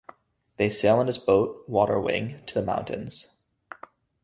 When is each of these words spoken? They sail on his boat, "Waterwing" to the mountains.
They 0.57 0.71
sail 0.71 0.97
on 0.97 1.05
his 1.05 1.19
boat, 1.19 1.69
"Waterwing" 1.69 2.43
to 2.47 2.53
the 2.55 2.63
mountains. 2.63 3.27